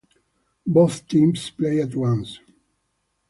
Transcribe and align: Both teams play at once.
Both 0.65 1.07
teams 1.07 1.47
play 1.51 1.79
at 1.79 1.93
once. 1.93 2.39